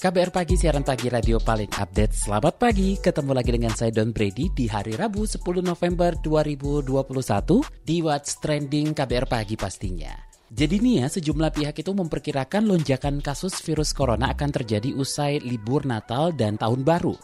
KBR 0.00 0.32
Pagi, 0.32 0.56
siaran 0.56 0.80
pagi 0.80 1.12
radio 1.12 1.36
paling 1.36 1.68
update. 1.76 2.16
Selamat 2.16 2.56
pagi, 2.56 2.96
ketemu 2.96 3.36
lagi 3.36 3.52
dengan 3.52 3.68
saya 3.76 3.92
Don 3.92 4.16
Brady 4.16 4.48
di 4.48 4.64
hari 4.64 4.96
Rabu 4.96 5.28
10 5.28 5.44
November 5.60 6.16
2021 6.24 7.84
di 7.84 8.00
What's 8.00 8.40
Trending 8.40 8.96
KBR 8.96 9.28
Pagi 9.28 9.60
pastinya. 9.60 10.16
Jadi 10.48 10.80
nih 10.80 11.04
ya, 11.04 11.06
sejumlah 11.12 11.52
pihak 11.52 11.84
itu 11.84 11.92
memperkirakan 11.92 12.72
lonjakan 12.72 13.20
kasus 13.20 13.60
virus 13.60 13.92
corona 13.92 14.32
akan 14.32 14.48
terjadi 14.48 14.88
usai 14.96 15.36
libur 15.44 15.84
Natal 15.84 16.32
dan 16.32 16.56
Tahun 16.56 16.80
Baru. 16.80 17.20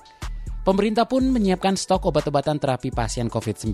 Pemerintah 0.60 1.08
pun 1.08 1.32
menyiapkan 1.32 1.80
stok 1.80 2.12
obat-obatan 2.12 2.60
terapi 2.60 2.92
pasien 2.92 3.32
COVID-19. 3.32 3.72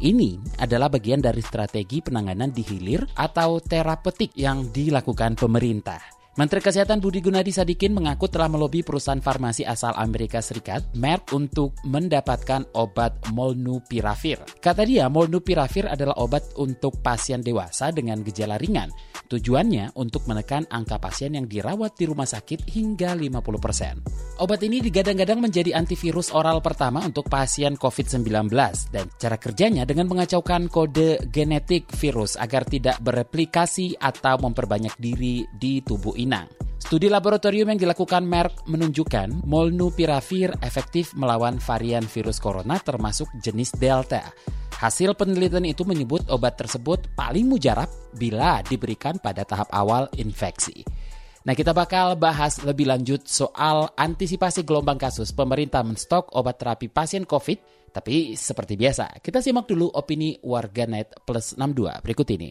Ini 0.00 0.56
adalah 0.56 0.88
bagian 0.88 1.20
dari 1.20 1.44
strategi 1.44 2.00
penanganan 2.00 2.56
di 2.56 2.64
hilir 2.64 3.04
atau 3.20 3.60
terapeutik 3.60 4.32
yang 4.32 4.72
dilakukan 4.72 5.36
pemerintah. 5.36 6.17
Menteri 6.38 6.62
Kesehatan 6.62 7.02
Budi 7.02 7.18
Gunadi 7.18 7.50
Sadikin 7.50 7.90
mengaku 7.90 8.30
telah 8.30 8.46
melobi 8.46 8.86
perusahaan 8.86 9.18
farmasi 9.18 9.66
asal 9.66 9.90
Amerika 9.98 10.38
Serikat, 10.38 10.86
Merck, 10.94 11.34
untuk 11.34 11.74
mendapatkan 11.82 12.62
obat 12.78 13.10
Molnupiravir. 13.34 14.46
Kata 14.62 14.86
dia, 14.86 15.10
Molnupiravir 15.10 15.90
adalah 15.90 16.14
obat 16.22 16.46
untuk 16.54 17.02
pasien 17.02 17.42
dewasa 17.42 17.90
dengan 17.90 18.22
gejala 18.22 18.54
ringan. 18.54 18.86
Tujuannya 19.28 19.92
untuk 20.00 20.24
menekan 20.24 20.64
angka 20.72 20.96
pasien 20.96 21.36
yang 21.36 21.44
dirawat 21.44 22.00
di 22.00 22.08
rumah 22.08 22.24
sakit 22.24 22.64
hingga 22.64 23.12
50%. 23.12 24.40
Obat 24.40 24.60
ini 24.64 24.80
digadang-gadang 24.80 25.44
menjadi 25.44 25.76
antivirus 25.76 26.32
oral 26.32 26.64
pertama 26.64 27.04
untuk 27.04 27.28
pasien 27.28 27.76
COVID-19 27.76 28.48
dan 28.88 29.04
cara 29.20 29.36
kerjanya 29.36 29.84
dengan 29.84 30.08
mengacaukan 30.08 30.72
kode 30.72 31.28
genetik 31.28 31.92
virus 31.92 32.40
agar 32.40 32.64
tidak 32.64 32.96
bereplikasi 33.04 34.00
atau 34.00 34.40
memperbanyak 34.40 34.96
diri 34.96 35.44
di 35.52 35.84
tubuh 35.84 36.16
inang. 36.16 36.48
Studi 36.80 37.12
laboratorium 37.12 37.68
yang 37.68 37.80
dilakukan 37.84 38.24
Merck 38.24 38.64
menunjukkan 38.64 39.44
molnupiravir 39.44 40.56
efektif 40.64 41.12
melawan 41.12 41.60
varian 41.60 42.08
virus 42.08 42.40
corona 42.40 42.80
termasuk 42.80 43.28
jenis 43.44 43.76
Delta. 43.76 44.32
Hasil 44.78 45.10
penelitian 45.18 45.66
itu 45.66 45.82
menyebut 45.82 46.22
obat 46.30 46.54
tersebut 46.54 47.10
paling 47.18 47.50
mujarab 47.50 47.90
bila 48.14 48.62
diberikan 48.62 49.18
pada 49.18 49.42
tahap 49.42 49.66
awal 49.74 50.06
infeksi. 50.14 50.86
Nah, 51.42 51.58
kita 51.58 51.74
bakal 51.74 52.14
bahas 52.14 52.62
lebih 52.62 52.86
lanjut 52.86 53.26
soal 53.26 53.90
antisipasi 53.98 54.62
gelombang 54.62 54.94
kasus 54.94 55.34
pemerintah 55.34 55.82
menstok 55.82 56.30
obat 56.30 56.62
terapi 56.62 56.86
pasien 56.94 57.26
COVID. 57.26 57.90
Tapi 57.90 58.38
seperti 58.38 58.78
biasa, 58.78 59.18
kita 59.18 59.42
simak 59.42 59.66
dulu 59.66 59.90
opini 59.90 60.38
warganet 60.46 61.26
plus 61.26 61.58
62 61.58 61.98
berikut 61.98 62.28
ini. 62.38 62.50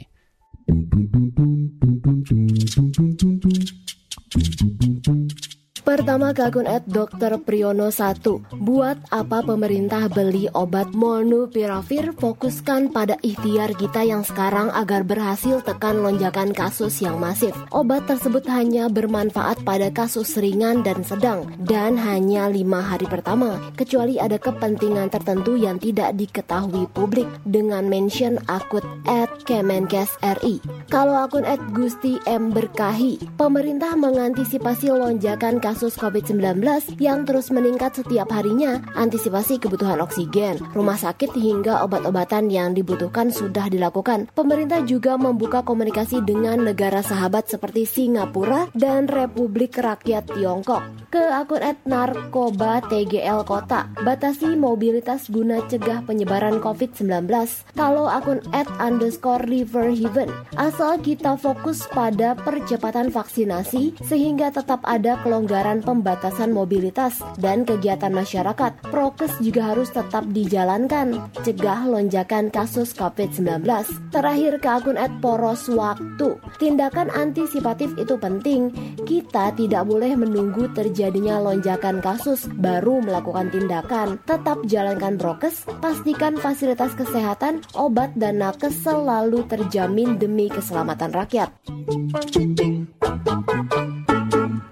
Pertama 6.08 6.32
ke 6.32 6.40
akun 6.40 6.72
at 6.72 6.88
Dr. 6.88 7.36
Priyono 7.44 7.92
1 7.92 8.24
Buat 8.64 9.12
apa 9.12 9.44
pemerintah 9.44 10.08
beli 10.08 10.48
obat 10.56 10.96
molnupiravir 10.96 12.16
Fokuskan 12.16 12.96
pada 12.96 13.20
ikhtiar 13.20 13.76
kita 13.76 14.08
yang 14.08 14.24
sekarang 14.24 14.72
agar 14.72 15.04
berhasil 15.04 15.60
tekan 15.68 16.00
lonjakan 16.00 16.56
kasus 16.56 17.04
yang 17.04 17.20
masif 17.20 17.52
Obat 17.76 18.08
tersebut 18.08 18.48
hanya 18.48 18.88
bermanfaat 18.88 19.68
pada 19.68 19.92
kasus 19.92 20.40
ringan 20.40 20.80
dan 20.80 21.04
sedang 21.04 21.44
Dan 21.60 22.00
hanya 22.00 22.48
lima 22.48 22.80
hari 22.80 23.04
pertama 23.12 23.60
Kecuali 23.76 24.16
ada 24.16 24.40
kepentingan 24.40 25.12
tertentu 25.12 25.60
yang 25.60 25.76
tidak 25.76 26.16
diketahui 26.16 26.88
publik 26.96 27.28
Dengan 27.44 27.84
mention 27.92 28.40
akun 28.48 29.04
at 29.12 29.28
Kemenkes 29.44 30.16
RI 30.24 30.64
Kalau 30.88 31.28
akun 31.28 31.44
at 31.44 31.60
Gusti 31.76 32.16
M 32.24 32.56
Berkahi 32.56 33.20
Pemerintah 33.36 33.92
mengantisipasi 34.00 34.88
lonjakan 34.96 35.60
kasus 35.60 35.97
kasus 35.98 36.30
COVID-19 36.30 36.62
yang 37.02 37.26
terus 37.26 37.50
meningkat 37.50 37.98
setiap 37.98 38.30
harinya, 38.30 38.86
antisipasi 38.94 39.58
kebutuhan 39.58 39.98
oksigen, 40.06 40.62
rumah 40.78 40.96
sakit 40.96 41.34
hingga 41.34 41.82
obat-obatan 41.82 42.54
yang 42.54 42.78
dibutuhkan 42.78 43.34
sudah 43.34 43.66
dilakukan. 43.68 44.30
Pemerintah 44.38 44.86
juga 44.86 45.18
membuka 45.18 45.66
komunikasi 45.66 46.22
dengan 46.22 46.62
negara 46.62 47.02
sahabat 47.02 47.50
seperti 47.50 47.90
Singapura 47.90 48.70
dan 48.78 49.10
Republik 49.10 49.74
Rakyat 49.82 50.38
Tiongkok. 50.38 50.86
Ke 51.10 51.34
akun 51.34 51.66
narkoba 51.90 52.84
TGL 52.86 53.42
Kota, 53.48 53.90
batasi 54.06 54.54
mobilitas 54.54 55.32
guna 55.34 55.66
cegah 55.66 56.06
penyebaran 56.06 56.62
COVID-19. 56.62 57.26
Kalau 57.74 58.06
akun 58.06 58.44
at 58.54 58.70
underscore 58.78 59.42
River 59.50 59.90
Heaven, 59.90 60.30
asal 60.60 61.02
kita 61.02 61.40
fokus 61.40 61.90
pada 61.90 62.38
percepatan 62.38 63.10
vaksinasi 63.10 63.98
sehingga 64.06 64.54
tetap 64.54 64.84
ada 64.84 65.18
kelonggaran 65.24 65.87
pembatasan 65.88 66.52
mobilitas 66.52 67.24
dan 67.40 67.64
kegiatan 67.64 68.12
masyarakat, 68.12 68.92
prokes 68.92 69.40
juga 69.40 69.72
harus 69.72 69.88
tetap 69.88 70.28
dijalankan, 70.36 71.32
cegah 71.48 71.88
lonjakan 71.88 72.52
kasus 72.52 72.92
COVID-19. 72.92 73.64
Terakhir 74.12 74.60
ke 74.60 74.68
akun 74.68 75.00
at 75.00 75.16
poros 75.24 75.72
waktu, 75.72 76.36
tindakan 76.60 77.08
antisipatif 77.16 77.96
itu 77.96 78.20
penting. 78.20 78.76
Kita 79.08 79.56
tidak 79.56 79.88
boleh 79.88 80.20
menunggu 80.20 80.68
terjadinya 80.76 81.40
lonjakan 81.40 82.04
kasus 82.04 82.52
baru 82.60 83.00
melakukan 83.00 83.48
tindakan. 83.48 84.20
Tetap 84.28 84.68
jalankan 84.68 85.16
prokes, 85.16 85.64
pastikan 85.80 86.36
fasilitas 86.36 86.92
kesehatan, 87.00 87.64
obat, 87.80 88.12
dan 88.20 88.44
nakes 88.44 88.76
selalu 88.84 89.48
terjamin 89.48 90.20
demi 90.20 90.52
keselamatan 90.52 91.16
rakyat. 91.16 91.50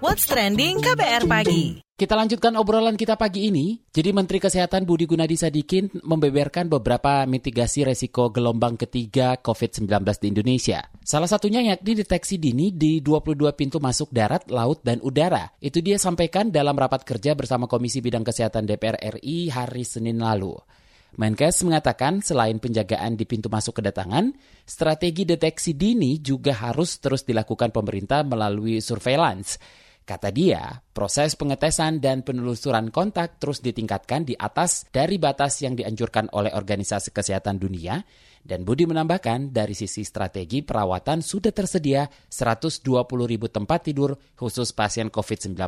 What's 0.06 0.30
Trending 0.30 0.78
KBR 0.78 1.26
Pagi. 1.26 1.82
Kita 1.82 2.14
lanjutkan 2.14 2.54
obrolan 2.54 2.94
kita 2.94 3.18
pagi 3.18 3.50
ini. 3.50 3.74
Jadi 3.90 4.14
Menteri 4.14 4.38
Kesehatan 4.38 4.86
Budi 4.86 5.02
Gunadi 5.02 5.34
Sadikin 5.34 5.90
membeberkan 6.06 6.70
beberapa 6.70 7.26
mitigasi 7.26 7.82
resiko 7.82 8.30
gelombang 8.30 8.78
ketiga 8.78 9.34
COVID-19 9.42 9.90
di 10.22 10.26
Indonesia. 10.30 10.86
Salah 11.02 11.26
satunya 11.26 11.58
yakni 11.58 11.98
deteksi 11.98 12.38
dini 12.38 12.70
di 12.70 13.02
22 13.02 13.50
pintu 13.58 13.82
masuk 13.82 14.14
darat, 14.14 14.46
laut, 14.46 14.78
dan 14.86 15.02
udara. 15.02 15.50
Itu 15.58 15.82
dia 15.82 15.98
sampaikan 15.98 16.54
dalam 16.54 16.78
rapat 16.78 17.02
kerja 17.02 17.34
bersama 17.34 17.66
Komisi 17.66 17.98
Bidang 17.98 18.22
Kesehatan 18.22 18.62
DPR 18.62 19.18
RI 19.18 19.50
hari 19.50 19.82
Senin 19.82 20.22
lalu. 20.22 20.54
Menkes 21.18 21.66
mengatakan 21.66 22.22
selain 22.22 22.62
penjagaan 22.62 23.18
di 23.18 23.26
pintu 23.26 23.50
masuk 23.50 23.82
kedatangan, 23.82 24.30
strategi 24.62 25.26
deteksi 25.26 25.74
dini 25.74 26.22
juga 26.22 26.54
harus 26.54 26.94
terus 27.02 27.26
dilakukan 27.26 27.74
pemerintah 27.74 28.22
melalui 28.22 28.78
surveillance 28.78 29.58
Kata 30.06 30.30
dia, 30.30 30.70
proses 30.94 31.34
pengetesan 31.34 31.98
dan 31.98 32.22
penelusuran 32.22 32.94
kontak 32.94 33.42
terus 33.42 33.58
ditingkatkan 33.58 34.22
di 34.22 34.38
atas 34.38 34.86
dari 34.86 35.18
batas 35.18 35.58
yang 35.66 35.74
dianjurkan 35.74 36.30
oleh 36.30 36.54
Organisasi 36.54 37.10
Kesehatan 37.10 37.58
Dunia 37.58 37.98
dan 38.38 38.62
Budi 38.62 38.86
menambahkan 38.86 39.50
dari 39.50 39.74
sisi 39.74 40.06
strategi 40.06 40.62
perawatan 40.62 41.26
sudah 41.26 41.50
tersedia 41.50 42.06
120 42.06 42.86
ribu 43.26 43.50
tempat 43.50 43.90
tidur 43.90 44.14
khusus 44.38 44.70
pasien 44.70 45.10
COVID-19 45.10 45.58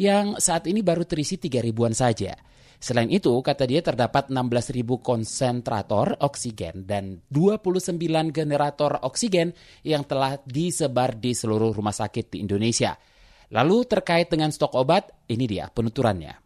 yang 0.00 0.40
saat 0.40 0.64
ini 0.64 0.80
baru 0.80 1.04
terisi 1.04 1.36
3 1.36 1.60
ribuan 1.60 1.92
saja. 1.92 2.32
Selain 2.80 3.12
itu, 3.12 3.36
kata 3.36 3.68
dia 3.68 3.84
terdapat 3.84 4.32
16 4.32 4.72
ribu 4.72 5.04
konsentrator 5.04 6.16
oksigen 6.24 6.88
dan 6.88 7.20
29 7.28 8.00
generator 8.32 8.96
oksigen 9.04 9.52
yang 9.84 10.08
telah 10.08 10.40
disebar 10.40 11.20
di 11.20 11.36
seluruh 11.36 11.76
rumah 11.76 11.92
sakit 11.92 12.32
di 12.32 12.48
Indonesia– 12.48 12.96
Lalu 13.52 13.84
terkait 13.84 14.32
dengan 14.32 14.48
stok 14.48 14.72
obat, 14.72 15.12
ini 15.28 15.44
dia 15.44 15.68
penuturannya. 15.68 16.40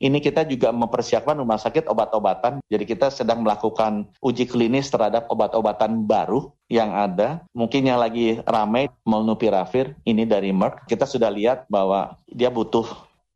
Ini 0.00 0.16
kita 0.20 0.48
juga 0.48 0.72
mempersiapkan 0.72 1.36
rumah 1.36 1.60
sakit 1.60 1.88
obat-obatan. 1.88 2.64
Jadi 2.68 2.84
kita 2.88 3.12
sedang 3.12 3.44
melakukan 3.44 4.08
uji 4.20 4.48
klinis 4.48 4.88
terhadap 4.88 5.28
obat-obatan 5.28 6.08
baru 6.08 6.52
yang 6.72 6.92
ada. 6.92 7.44
Mungkin 7.52 7.84
yang 7.84 8.00
lagi 8.00 8.40
ramai 8.48 8.88
molnupiravir 9.04 9.92
ini 10.08 10.24
dari 10.24 10.56
Merck. 10.56 10.88
Kita 10.88 11.04
sudah 11.04 11.28
lihat 11.28 11.68
bahwa 11.68 12.16
dia 12.28 12.48
butuh 12.48 12.88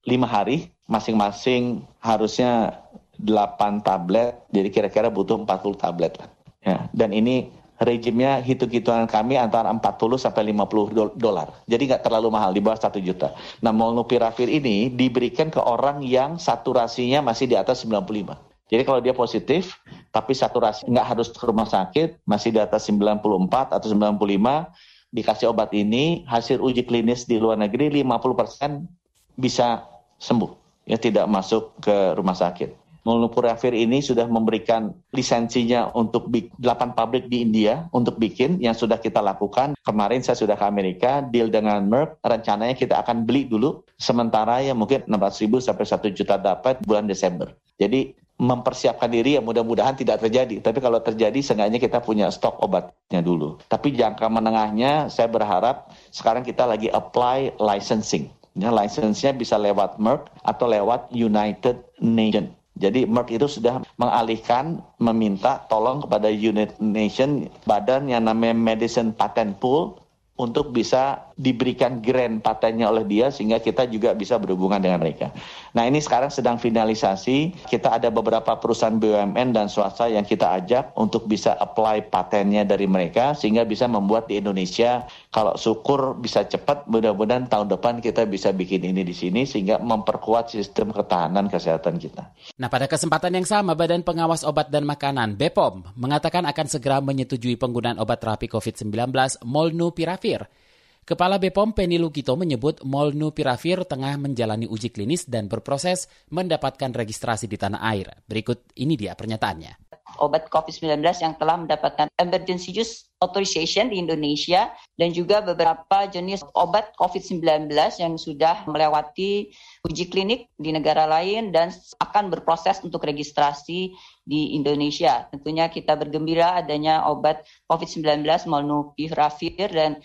lima 0.09 0.25
hari, 0.25 0.73
masing-masing 0.89 1.85
harusnya 2.01 2.81
8 3.21 3.85
tablet. 3.85 4.37
Jadi 4.49 4.69
kira-kira 4.73 5.13
butuh 5.13 5.37
40 5.45 5.77
tablet. 5.77 6.17
Ya, 6.65 6.89
dan 6.97 7.13
ini 7.13 7.53
Regimnya 7.75 8.39
hitung-hitungan 8.39 9.11
kami 9.11 9.35
antara 9.35 9.67
40 9.67 10.15
sampai 10.15 10.55
50 10.55 11.19
dolar. 11.19 11.51
Jadi 11.67 11.91
nggak 11.91 12.07
terlalu 12.07 12.31
mahal, 12.31 12.55
di 12.55 12.63
bawah 12.63 12.79
1 12.79 13.03
juta. 13.03 13.35
Nah, 13.59 13.75
molnupiravir 13.75 14.47
ini 14.47 14.95
diberikan 14.95 15.51
ke 15.51 15.59
orang 15.59 15.99
yang 16.07 16.39
saturasinya 16.39 17.19
masih 17.19 17.51
di 17.51 17.59
atas 17.59 17.83
95. 17.83 18.39
Jadi 18.71 18.83
kalau 18.87 19.03
dia 19.03 19.11
positif, 19.11 19.75
tapi 20.15 20.33
saturasi 20.33 20.87
nggak 20.87 21.07
harus 21.07 21.29
ke 21.35 21.45
rumah 21.45 21.67
sakit, 21.67 22.23
masih 22.25 22.55
di 22.55 22.61
atas 22.63 22.87
94 22.87 23.75
atau 23.75 23.89
95, 23.91 24.71
dikasih 25.11 25.51
obat 25.51 25.71
ini, 25.75 26.23
hasil 26.31 26.63
uji 26.63 26.87
klinis 26.87 27.27
di 27.27 27.43
luar 27.43 27.59
negeri 27.59 27.91
50% 27.91 28.87
bisa 29.35 29.83
sembuh. 30.23 30.51
Ya 30.87 30.99
tidak 31.01 31.27
masuk 31.27 31.75
ke 31.83 32.15
rumah 32.15 32.37
sakit. 32.39 32.84
Molnupiravir 33.05 33.77
ini 33.77 34.01
sudah 34.01 34.25
memberikan 34.25 34.97
lisensinya 35.13 35.93
untuk 35.93 36.33
8 36.33 36.59
pabrik 36.97 37.29
di 37.29 37.45
India 37.45 37.85
untuk 37.93 38.17
bikin 38.17 38.57
yang 38.65 38.73
sudah 38.73 38.97
kita 38.97 39.21
lakukan. 39.21 39.77
Kemarin 39.85 40.25
saya 40.25 40.41
sudah 40.41 40.57
ke 40.57 40.65
Amerika, 40.65 41.21
deal 41.21 41.53
dengan 41.53 41.85
Merck, 41.85 42.17
rencananya 42.25 42.73
kita 42.73 43.05
akan 43.05 43.29
beli 43.29 43.45
dulu. 43.45 43.85
Sementara 44.01 44.65
ya 44.65 44.73
mungkin 44.73 45.05
600 45.05 45.45
ribu 45.45 45.61
sampai 45.61 45.85
1 45.85 46.17
juta 46.17 46.41
dapat 46.41 46.81
bulan 46.89 47.05
Desember. 47.05 47.53
Jadi 47.77 48.17
mempersiapkan 48.35 49.07
diri 49.13 49.39
ya 49.39 49.43
mudah-mudahan 49.45 49.95
tidak 49.95 50.25
terjadi. 50.25 50.65
Tapi 50.65 50.81
kalau 50.81 50.99
terjadi 50.99 51.39
seenggaknya 51.39 51.79
kita 51.79 52.01
punya 52.03 52.33
stok 52.33 52.59
obatnya 52.65 53.21
dulu. 53.21 53.61
Tapi 53.69 53.95
jangka 53.95 54.27
menengahnya 54.27 55.13
saya 55.13 55.31
berharap 55.31 55.93
sekarang 56.11 56.43
kita 56.43 56.67
lagi 56.67 56.91
apply 56.91 57.61
licensing. 57.61 58.33
Ya, 58.55 58.71
license-nya 58.71 59.35
bisa 59.35 59.59
lewat 59.59 59.99
Merck 59.99 60.31
atau 60.47 60.71
lewat 60.71 61.11
United 61.11 61.83
Nations. 61.99 62.55
Jadi 62.75 63.07
Merck 63.07 63.31
itu 63.31 63.47
sudah 63.47 63.87
mengalihkan, 64.03 64.83
meminta 64.99 65.63
tolong 65.71 66.03
kepada 66.03 66.27
United 66.27 66.83
Nation, 66.83 67.47
badan 67.71 68.11
yang 68.11 68.27
namanya 68.27 68.55
Medicine 68.59 69.15
Patent 69.15 69.55
Pool, 69.63 69.95
untuk 70.35 70.75
bisa 70.75 71.23
diberikan 71.35 71.99
grant 71.99 72.43
patennya 72.43 72.87
oleh 72.91 73.03
dia 73.03 73.31
sehingga 73.31 73.59
kita 73.59 73.91
juga 73.91 74.15
bisa 74.15 74.39
berhubungan 74.39 74.79
dengan 74.79 75.03
mereka. 75.03 75.35
Nah 75.75 75.87
ini 75.87 75.99
sekarang 75.99 76.31
sedang 76.31 76.57
finalisasi. 76.59 77.67
Kita 77.67 77.95
ada 77.95 78.11
beberapa 78.11 78.55
perusahaan 78.59 78.95
BUMN 78.95 79.55
dan 79.55 79.67
swasta 79.67 80.07
yang 80.07 80.23
kita 80.23 80.63
ajak 80.63 80.95
untuk 80.95 81.27
bisa 81.27 81.59
apply 81.59 82.11
patennya 82.11 82.63
dari 82.63 82.87
mereka 82.87 83.35
sehingga 83.35 83.67
bisa 83.67 83.91
membuat 83.91 84.31
di 84.31 84.39
Indonesia 84.39 85.07
kalau 85.35 85.59
syukur 85.59 86.15
bisa 86.19 86.47
cepat 86.47 86.87
mudah-mudahan 86.87 87.51
tahun 87.51 87.71
depan 87.75 87.99
kita 87.99 88.27
bisa 88.31 88.55
bikin 88.55 88.87
ini 88.87 89.03
di 89.03 89.15
sini 89.15 89.43
sehingga 89.43 89.83
memperkuat 89.83 90.55
sistem 90.55 90.95
ketahanan 90.95 91.51
kesehatan 91.51 91.99
kita. 91.99 92.31
Nah 92.61 92.71
pada 92.71 92.87
kesempatan 92.87 93.35
yang 93.35 93.47
sama 93.47 93.75
Badan 93.75 94.07
Pengawas 94.07 94.47
Obat 94.47 94.71
dan 94.71 94.87
Makanan 94.87 95.35
BPOM 95.35 95.99
mengatakan 95.99 96.47
akan 96.47 96.67
segera 96.71 97.03
menyetujui 97.03 97.59
penggunaan 97.59 97.99
obat 97.99 98.23
terapi 98.23 98.47
COVID-19 98.47 99.11
Molnupiravir 99.43 99.85
Molnupiravir. 100.15 100.64
Kepala 101.05 101.37
BPOM 101.37 101.77
Penny 101.77 102.01
Lukito 102.01 102.33
menyebut 102.33 102.81
Molnupiravir 102.81 103.85
tengah 103.85 104.17
menjalani 104.17 104.65
uji 104.65 104.89
klinis 104.89 105.29
dan 105.29 105.53
berproses 105.53 106.09
mendapatkan 106.33 106.97
registrasi 106.97 107.45
di 107.45 107.61
tanah 107.61 107.85
air. 107.85 108.09
Berikut 108.25 108.73
ini 108.81 108.97
dia 108.97 109.13
pernyataannya 109.13 109.85
obat 110.19 110.47
COVID-19 110.51 111.01
yang 111.01 111.35
telah 111.39 111.57
mendapatkan 111.59 112.07
emergency 112.21 112.71
use 112.75 113.09
authorization 113.23 113.89
di 113.89 113.97
Indonesia 113.97 114.69
dan 115.01 115.11
juga 115.11 115.41
beberapa 115.41 116.05
jenis 116.07 116.45
obat 116.53 116.93
COVID-19 117.01 117.73
yang 117.99 118.15
sudah 118.21 118.69
melewati 118.69 119.49
uji 119.89 120.05
klinik 120.13 120.53
di 120.61 120.71
negara 120.77 121.09
lain 121.09 121.51
dan 121.51 121.73
akan 121.99 122.29
berproses 122.29 122.85
untuk 122.85 123.03
registrasi 123.09 123.97
di 124.23 124.41
Indonesia. 124.55 125.25
Tentunya 125.33 125.73
kita 125.73 125.97
bergembira 125.97 126.61
adanya 126.61 127.09
obat 127.09 127.49
COVID-19 127.67 128.25
molnupiravir 128.45 129.69
dan 129.73 130.05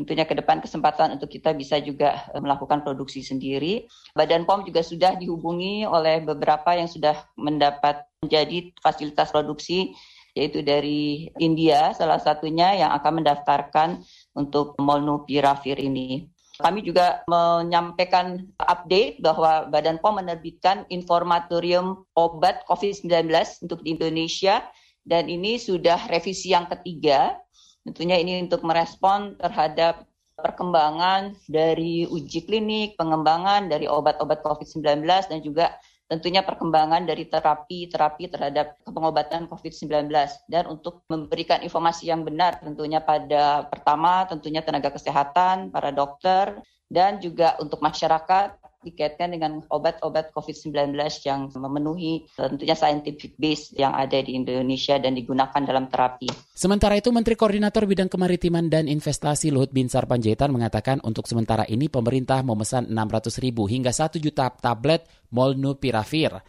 tentunya 0.00 0.24
ke 0.24 0.32
depan 0.32 0.64
kesempatan 0.64 1.20
untuk 1.20 1.28
kita 1.28 1.52
bisa 1.52 1.76
juga 1.76 2.24
eh, 2.32 2.40
melakukan 2.40 2.80
produksi 2.80 3.20
sendiri. 3.20 3.84
Badan 4.16 4.48
POM 4.48 4.64
juga 4.64 4.80
sudah 4.80 5.12
dihubungi 5.20 5.84
oleh 5.84 6.24
beberapa 6.24 6.72
yang 6.72 6.88
sudah 6.88 7.20
mendapat 7.36 8.08
menjadi 8.24 8.72
fasilitas 8.80 9.28
produksi 9.28 9.92
yaitu 10.32 10.62
dari 10.62 11.28
India 11.42 11.90
salah 11.90 12.22
satunya 12.22 12.78
yang 12.78 12.90
akan 12.94 13.22
mendaftarkan 13.22 14.00
untuk 14.38 14.78
molnupiravir 14.78 15.76
ini. 15.76 16.30
Kami 16.60 16.84
juga 16.84 17.24
menyampaikan 17.24 18.44
update 18.60 19.24
bahwa 19.24 19.64
Badan 19.72 19.96
POM 19.96 20.20
menerbitkan 20.20 20.84
informatorium 20.92 22.04
obat 22.12 22.62
COVID-19 22.68 23.32
untuk 23.64 23.80
di 23.80 23.96
Indonesia 23.96 24.60
dan 25.08 25.32
ini 25.32 25.56
sudah 25.56 25.96
revisi 26.12 26.52
yang 26.52 26.68
ketiga 26.68 27.40
Tentunya 27.84 28.20
ini 28.20 28.44
untuk 28.44 28.60
merespon 28.62 29.40
terhadap 29.40 30.04
perkembangan 30.40 31.36
dari 31.48 32.08
uji 32.08 32.44
klinik, 32.48 32.96
pengembangan 32.96 33.68
dari 33.68 33.88
obat-obat 33.88 34.40
COVID-19 34.40 35.04
dan 35.04 35.38
juga 35.44 35.76
tentunya 36.10 36.42
perkembangan 36.42 37.06
dari 37.06 37.30
terapi-terapi 37.30 38.34
terhadap 38.34 38.74
pengobatan 38.82 39.46
COVID-19 39.46 40.10
dan 40.50 40.66
untuk 40.66 41.06
memberikan 41.06 41.62
informasi 41.62 42.10
yang 42.10 42.26
benar 42.26 42.58
tentunya 42.58 42.98
pada 42.98 43.70
pertama 43.70 44.26
tentunya 44.26 44.58
tenaga 44.58 44.90
kesehatan, 44.90 45.70
para 45.70 45.94
dokter 45.94 46.58
dan 46.90 47.22
juga 47.22 47.54
untuk 47.62 47.78
masyarakat 47.78 48.58
dikaitkan 48.80 49.36
dengan 49.36 49.60
obat-obat 49.68 50.32
COVID-19 50.32 50.96
yang 51.28 51.52
memenuhi 51.52 52.24
tentunya 52.32 52.72
scientific 52.72 53.36
base 53.36 53.76
yang 53.76 53.92
ada 53.92 54.16
di 54.24 54.32
Indonesia 54.32 54.96
dan 54.96 55.12
digunakan 55.12 55.60
dalam 55.60 55.92
terapi. 55.92 56.32
Sementara 56.56 56.96
itu, 56.96 57.12
Menteri 57.12 57.36
Koordinator 57.36 57.84
Bidang 57.84 58.08
Kemaritiman 58.08 58.72
dan 58.72 58.88
Investasi 58.88 59.52
Luhut 59.52 59.68
Binsar 59.68 60.08
Panjaitan 60.08 60.48
mengatakan 60.48 61.04
untuk 61.04 61.28
sementara 61.28 61.68
ini 61.68 61.92
pemerintah 61.92 62.40
memesan 62.40 62.88
600 62.88 63.44
ribu 63.44 63.68
hingga 63.68 63.92
1 63.92 64.16
juta 64.16 64.48
tablet 64.48 65.04
molnupiravir. 65.28 66.40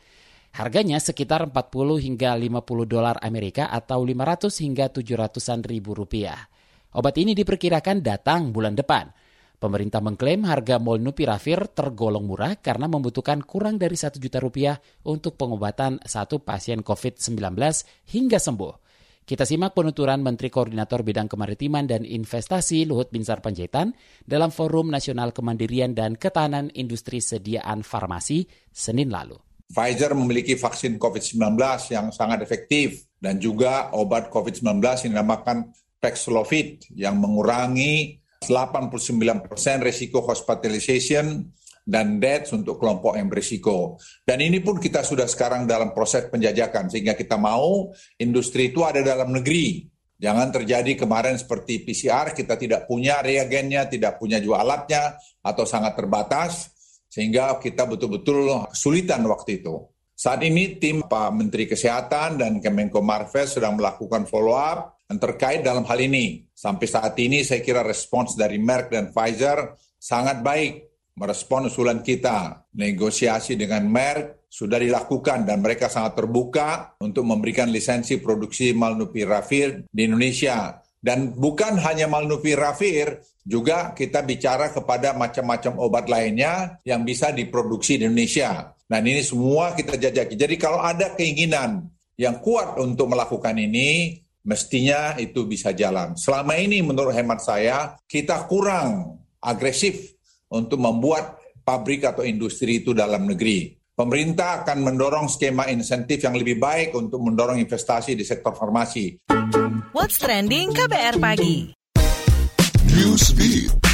Harganya 0.52 1.00
sekitar 1.00 1.48
40 1.48 2.04
hingga 2.04 2.36
50 2.36 2.84
dolar 2.84 3.16
Amerika 3.24 3.72
atau 3.72 4.04
500 4.04 4.52
hingga 4.68 4.92
700-an 4.92 5.64
ribu 5.64 5.96
rupiah. 5.96 6.36
Obat 6.92 7.16
ini 7.16 7.32
diperkirakan 7.32 8.04
datang 8.04 8.52
bulan 8.52 8.76
depan. 8.76 9.08
Pemerintah 9.62 10.02
mengklaim 10.02 10.42
harga 10.50 10.82
molnupiravir 10.82 11.70
tergolong 11.78 12.26
murah 12.26 12.58
karena 12.58 12.90
membutuhkan 12.90 13.46
kurang 13.46 13.78
dari 13.78 13.94
satu 13.94 14.18
juta 14.18 14.42
rupiah 14.42 14.74
untuk 15.06 15.38
pengobatan 15.38 16.02
satu 16.02 16.42
pasien 16.42 16.82
COVID-19 16.82 17.38
hingga 18.10 18.42
sembuh. 18.42 18.74
Kita 19.22 19.46
simak 19.46 19.78
penuturan 19.78 20.26
Menteri 20.26 20.50
Koordinator 20.50 21.06
Bidang 21.06 21.30
Kemaritiman 21.30 21.86
dan 21.86 22.10
Investasi 22.10 22.90
Luhut 22.90 23.14
Binsar 23.14 23.46
Panjaitan 23.46 23.94
dalam 24.26 24.50
Forum 24.50 24.90
Nasional 24.90 25.30
Kemandirian 25.30 25.94
dan 25.94 26.18
Ketahanan 26.18 26.74
Industri 26.74 27.22
Sediaan 27.22 27.86
Farmasi 27.86 28.50
Senin 28.74 29.14
lalu. 29.14 29.38
Pfizer 29.70 30.18
memiliki 30.18 30.58
vaksin 30.58 30.98
COVID-19 30.98 31.38
yang 31.94 32.10
sangat 32.10 32.42
efektif 32.42 33.06
dan 33.22 33.38
juga 33.38 33.94
obat 33.94 34.34
COVID-19 34.34 34.82
yang 35.06 35.22
dinamakan 35.22 35.70
Paxlovid 36.02 36.98
yang 36.98 37.22
mengurangi 37.22 38.18
89% 38.42 39.86
risiko 39.86 40.26
hospitalization 40.26 41.46
dan 41.86 42.22
deaths 42.22 42.54
untuk 42.54 42.78
kelompok 42.78 43.18
yang 43.18 43.30
berisiko. 43.30 43.98
Dan 44.22 44.42
ini 44.42 44.62
pun 44.62 44.78
kita 44.78 45.02
sudah 45.02 45.26
sekarang 45.26 45.66
dalam 45.66 45.94
proses 45.94 46.30
penjajakan 46.30 46.90
sehingga 46.90 47.18
kita 47.18 47.38
mau 47.38 47.90
industri 48.22 48.70
itu 48.74 48.86
ada 48.86 49.02
dalam 49.02 49.34
negeri. 49.34 49.86
Jangan 50.22 50.54
terjadi 50.54 50.94
kemarin 50.94 51.34
seperti 51.34 51.82
PCR 51.82 52.30
kita 52.38 52.54
tidak 52.54 52.86
punya 52.86 53.26
reagennya, 53.26 53.90
tidak 53.90 54.22
punya 54.22 54.38
juga 54.38 54.62
alatnya 54.62 55.18
atau 55.42 55.66
sangat 55.66 55.98
terbatas 55.98 56.70
sehingga 57.10 57.58
kita 57.58 57.90
betul-betul 57.90 58.70
kesulitan 58.70 59.26
waktu 59.26 59.66
itu. 59.66 59.82
Saat 60.14 60.46
ini 60.46 60.78
tim 60.78 61.02
Pak 61.02 61.34
Menteri 61.34 61.66
Kesehatan 61.66 62.38
dan 62.38 62.62
Kemenko 62.62 63.02
Marves 63.02 63.58
sedang 63.58 63.74
melakukan 63.74 64.30
follow 64.30 64.54
up 64.54 65.01
terkait 65.18 65.66
dalam 65.66 65.84
hal 65.84 66.00
ini. 66.00 66.46
Sampai 66.54 66.86
saat 66.86 67.18
ini 67.18 67.42
saya 67.42 67.60
kira 67.66 67.82
respons 67.82 68.38
dari 68.38 68.62
Merck 68.62 68.94
dan 68.94 69.10
Pfizer 69.10 69.76
sangat 69.98 70.46
baik 70.46 70.88
merespon 71.18 71.68
usulan 71.68 72.06
kita. 72.06 72.70
Negosiasi 72.78 73.58
dengan 73.58 73.84
Merck 73.90 74.48
sudah 74.52 74.78
dilakukan 74.78 75.48
dan 75.48 75.60
mereka 75.60 75.88
sangat 75.90 76.20
terbuka 76.20 76.96
untuk 77.02 77.24
memberikan 77.26 77.72
lisensi 77.72 78.20
produksi 78.20 78.72
Malnupiravir 78.72 79.90
di 79.90 80.02
Indonesia. 80.08 80.80
Dan 81.02 81.34
bukan 81.34 81.82
hanya 81.82 82.06
Malnupiravir, 82.06 83.26
juga 83.42 83.90
kita 83.98 84.22
bicara 84.22 84.70
kepada 84.70 85.18
macam-macam 85.18 85.74
obat 85.82 86.06
lainnya 86.06 86.78
yang 86.86 87.02
bisa 87.02 87.34
diproduksi 87.34 87.98
di 87.98 88.06
Indonesia. 88.06 88.70
Dan 88.86 89.08
ini 89.10 89.26
semua 89.26 89.74
kita 89.74 89.98
jajaki. 89.98 90.38
Jadi 90.38 90.56
kalau 90.62 90.78
ada 90.78 91.18
keinginan 91.18 91.90
yang 92.20 92.38
kuat 92.38 92.78
untuk 92.78 93.10
melakukan 93.10 93.58
ini, 93.58 94.20
mestinya 94.46 95.18
itu 95.18 95.46
bisa 95.46 95.74
jalan. 95.74 96.18
Selama 96.18 96.58
ini 96.58 96.82
menurut 96.82 97.14
hemat 97.14 97.42
saya, 97.42 97.96
kita 98.10 98.46
kurang 98.50 99.22
agresif 99.42 100.18
untuk 100.50 100.82
membuat 100.82 101.40
pabrik 101.62 102.06
atau 102.06 102.26
industri 102.26 102.82
itu 102.82 102.92
dalam 102.92 103.30
negeri. 103.30 103.78
Pemerintah 103.92 104.66
akan 104.66 104.78
mendorong 104.82 105.28
skema 105.30 105.70
insentif 105.70 106.26
yang 106.26 106.34
lebih 106.34 106.58
baik 106.58 106.96
untuk 106.98 107.22
mendorong 107.22 107.62
investasi 107.62 108.18
di 108.18 108.26
sektor 108.26 108.56
farmasi. 108.58 109.20
What's 109.94 110.18
Trending 110.18 110.74
KBR 110.74 111.22
Pagi. 111.22 111.76
Newsbeat. 112.98 113.91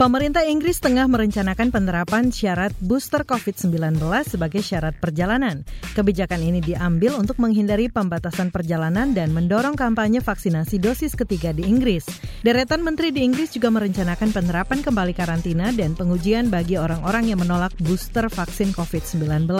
Pemerintah 0.00 0.48
Inggris 0.48 0.80
tengah 0.80 1.04
merencanakan 1.04 1.68
penerapan 1.68 2.32
syarat 2.32 2.72
booster 2.80 3.20
COVID-19 3.20 4.00
sebagai 4.24 4.64
syarat 4.64 4.96
perjalanan. 4.96 5.60
Kebijakan 5.92 6.40
ini 6.40 6.64
diambil 6.64 7.20
untuk 7.20 7.36
menghindari 7.36 7.92
pembatasan 7.92 8.48
perjalanan 8.48 9.12
dan 9.12 9.28
mendorong 9.36 9.76
kampanye 9.76 10.24
vaksinasi 10.24 10.80
dosis 10.80 11.12
ketiga 11.12 11.52
di 11.52 11.68
Inggris. 11.68 12.08
Deretan 12.40 12.80
menteri 12.80 13.12
di 13.12 13.28
Inggris 13.28 13.52
juga 13.52 13.68
merencanakan 13.68 14.32
penerapan 14.32 14.80
kembali 14.80 15.12
karantina 15.12 15.68
dan 15.68 15.92
pengujian 15.92 16.48
bagi 16.48 16.80
orang-orang 16.80 17.36
yang 17.36 17.44
menolak 17.44 17.76
booster 17.84 18.24
vaksin 18.32 18.72
COVID-19. 18.72 19.52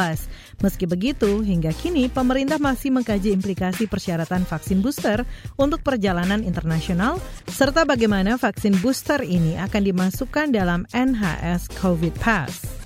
Meski 0.60 0.84
begitu, 0.84 1.40
hingga 1.40 1.72
kini 1.72 2.12
pemerintah 2.12 2.60
masih 2.60 2.92
mengkaji 2.92 3.32
implikasi 3.32 3.88
persyaratan 3.88 4.44
vaksin 4.44 4.84
booster 4.84 5.24
untuk 5.56 5.80
perjalanan 5.80 6.44
internasional 6.44 7.16
serta 7.48 7.88
bagaimana 7.88 8.36
vaksin 8.36 8.76
booster 8.84 9.24
ini 9.24 9.56
akan 9.56 9.82
dimasukkan 9.88 10.52
dalam 10.52 10.84
NHS 10.92 11.72
COVID 11.80 12.12
Pass. 12.20 12.80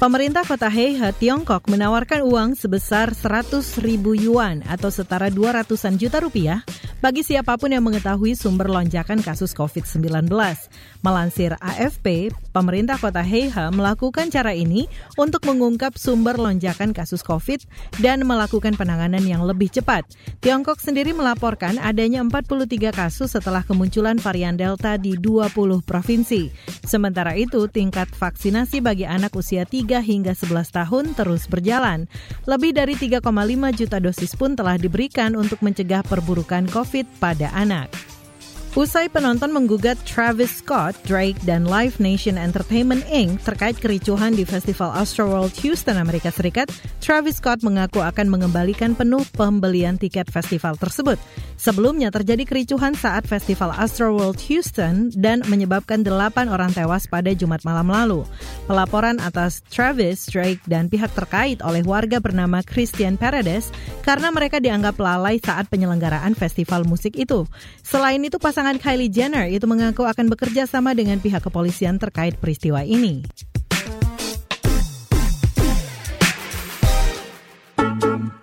Pemerintah 0.00 0.48
kota 0.48 0.72
Heihe, 0.72 1.12
Tiongkok 1.12 1.68
menawarkan 1.68 2.24
uang 2.24 2.56
sebesar 2.56 3.12
100 3.12 3.84
ribu 3.84 4.16
yuan 4.16 4.64
atau 4.64 4.88
setara 4.88 5.28
200-an 5.28 6.00
juta 6.00 6.24
rupiah 6.24 6.64
bagi 7.00 7.24
siapa 7.24 7.56
pun 7.56 7.72
yang 7.72 7.80
mengetahui 7.80 8.36
sumber 8.36 8.68
lonjakan 8.68 9.24
kasus 9.24 9.56
COVID-19. 9.56 10.28
Melansir 11.00 11.56
AFP, 11.56 12.28
pemerintah 12.52 13.00
kota 13.00 13.24
Heiha 13.24 13.72
melakukan 13.72 14.28
cara 14.28 14.52
ini 14.52 14.84
untuk 15.16 15.48
mengungkap 15.48 15.96
sumber 15.96 16.36
lonjakan 16.36 16.92
kasus 16.92 17.24
COVID 17.24 17.64
dan 18.04 18.28
melakukan 18.28 18.76
penanganan 18.76 19.24
yang 19.24 19.48
lebih 19.48 19.72
cepat. 19.72 20.04
Tiongkok 20.44 20.76
sendiri 20.76 21.16
melaporkan 21.16 21.80
adanya 21.80 22.20
43 22.20 22.92
kasus 22.92 23.32
setelah 23.32 23.64
kemunculan 23.64 24.20
varian 24.20 24.60
Delta 24.60 25.00
di 25.00 25.16
20 25.16 25.80
provinsi. 25.80 26.52
Sementara 26.84 27.32
itu, 27.32 27.64
tingkat 27.72 28.12
vaksinasi 28.12 28.84
bagi 28.84 29.08
anak 29.08 29.32
usia 29.32 29.64
3 29.64 30.04
hingga 30.04 30.36
11 30.36 30.68
tahun 30.68 31.04
terus 31.16 31.48
berjalan. 31.48 32.04
Lebih 32.44 32.76
dari 32.76 32.92
3,5 32.92 33.24
juta 33.72 33.96
dosis 33.96 34.36
pun 34.36 34.52
telah 34.52 34.76
diberikan 34.76 35.32
untuk 35.32 35.64
mencegah 35.64 36.04
perburukan 36.04 36.68
COVID 36.68 36.89
pada 37.22 37.48
anak. 37.54 37.86
Usai 38.78 39.10
penonton 39.10 39.50
menggugat 39.50 39.98
Travis 40.06 40.62
Scott, 40.62 40.94
Drake, 41.02 41.42
dan 41.42 41.66
Live 41.66 41.98
Nation 41.98 42.38
Entertainment 42.38 43.02
Inc. 43.10 43.42
terkait 43.42 43.74
kericuhan 43.74 44.30
di 44.30 44.46
Festival 44.46 44.94
Astroworld 44.94 45.50
Houston, 45.66 45.98
Amerika 45.98 46.30
Serikat, 46.30 46.70
Travis 47.02 47.42
Scott 47.42 47.66
mengaku 47.66 47.98
akan 47.98 48.30
mengembalikan 48.30 48.94
penuh 48.94 49.26
pembelian 49.34 49.98
tiket 49.98 50.30
festival 50.30 50.78
tersebut. 50.78 51.18
Sebelumnya 51.58 52.14
terjadi 52.14 52.46
kericuhan 52.46 52.94
saat 52.94 53.26
Festival 53.26 53.74
Astroworld 53.74 54.38
Houston 54.46 55.10
dan 55.18 55.42
menyebabkan 55.50 56.06
delapan 56.06 56.46
orang 56.46 56.70
tewas 56.70 57.10
pada 57.10 57.34
Jumat 57.34 57.66
malam 57.66 57.90
lalu. 57.90 58.22
Pelaporan 58.70 59.18
atas 59.18 59.66
Travis, 59.66 60.30
Drake, 60.30 60.62
dan 60.70 60.86
pihak 60.86 61.10
terkait 61.18 61.58
oleh 61.66 61.82
warga 61.82 62.22
bernama 62.22 62.62
Christian 62.62 63.18
Paredes 63.18 63.74
karena 64.06 64.30
mereka 64.30 64.62
dianggap 64.62 64.94
lalai 64.94 65.42
saat 65.42 65.66
penyelenggaraan 65.66 66.38
festival 66.38 66.86
musik 66.86 67.18
itu. 67.18 67.44
Selain 67.82 68.22
itu, 68.22 68.38
pasangan 68.40 68.59
pasangan 68.60 68.76
Kylie 68.76 69.08
Jenner 69.08 69.48
itu 69.48 69.64
mengaku 69.64 70.04
akan 70.04 70.28
bekerja 70.36 70.68
sama 70.68 70.92
dengan 70.92 71.16
pihak 71.16 71.40
kepolisian 71.40 71.96
terkait 71.96 72.36
peristiwa 72.36 72.84
ini. 72.84 73.24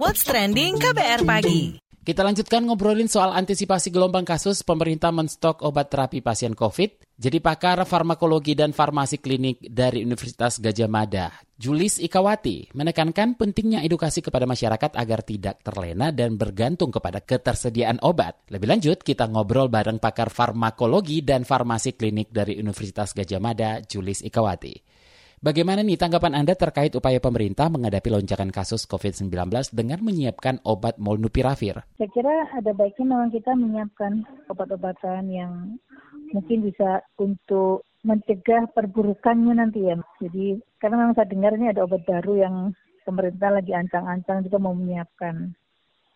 What's 0.02 0.26
trending 0.26 0.82
KBR 0.82 1.22
pagi? 1.22 1.87
Kita 2.08 2.24
lanjutkan 2.24 2.64
ngobrolin 2.64 3.12
soal 3.12 3.36
antisipasi 3.36 3.92
gelombang 3.92 4.24
kasus 4.24 4.64
pemerintah 4.64 5.12
menstok 5.12 5.60
obat 5.60 5.92
terapi 5.92 6.24
pasien 6.24 6.56
COVID. 6.56 7.20
Jadi 7.20 7.44
pakar 7.44 7.84
farmakologi 7.84 8.56
dan 8.56 8.72
farmasi 8.72 9.20
klinik 9.20 9.60
dari 9.68 10.08
Universitas 10.08 10.56
Gajah 10.64 10.88
Mada, 10.88 11.36
Julis 11.60 12.00
Ikawati, 12.00 12.72
menekankan 12.72 13.36
pentingnya 13.36 13.84
edukasi 13.84 14.24
kepada 14.24 14.48
masyarakat 14.48 14.96
agar 14.96 15.20
tidak 15.20 15.60
terlena 15.68 16.16
dan 16.16 16.40
bergantung 16.40 16.96
kepada 16.96 17.20
ketersediaan 17.20 18.00
obat. 18.00 18.40
Lebih 18.56 18.72
lanjut, 18.72 18.98
kita 19.04 19.28
ngobrol 19.28 19.68
bareng 19.68 20.00
pakar 20.00 20.32
farmakologi 20.32 21.20
dan 21.28 21.44
farmasi 21.44 22.00
klinik 22.00 22.32
dari 22.32 22.56
Universitas 22.56 23.12
Gajah 23.12 23.44
Mada, 23.44 23.84
Julis 23.84 24.24
Ikawati. 24.24 24.97
Bagaimana 25.38 25.86
nih 25.86 26.02
tanggapan 26.02 26.34
Anda 26.34 26.58
terkait 26.58 26.98
upaya 26.98 27.22
pemerintah 27.22 27.70
menghadapi 27.70 28.10
lonjakan 28.10 28.50
kasus 28.50 28.90
COVID-19 28.90 29.30
dengan 29.70 30.02
menyiapkan 30.02 30.58
obat 30.66 30.98
molnupiravir? 30.98 31.86
Saya 31.94 32.10
kira 32.10 32.50
ada 32.58 32.74
baiknya 32.74 33.06
memang 33.06 33.30
kita 33.30 33.54
menyiapkan 33.54 34.26
obat-obatan 34.50 35.30
yang 35.30 35.78
mungkin 36.34 36.66
bisa 36.66 37.06
untuk 37.22 37.86
mencegah 38.02 38.66
perburukannya 38.74 39.62
nanti 39.62 39.86
ya. 39.86 40.02
Jadi 40.18 40.58
karena 40.82 41.06
memang 41.06 41.14
saya 41.14 41.30
dengar 41.30 41.54
ini 41.54 41.70
ada 41.70 41.86
obat 41.86 42.02
baru 42.10 42.34
yang 42.34 42.56
pemerintah 43.06 43.54
lagi 43.54 43.78
ancang-ancang 43.78 44.42
juga 44.42 44.58
mau 44.58 44.74
menyiapkan 44.74 45.54